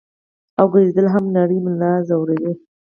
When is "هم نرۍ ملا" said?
1.13-1.91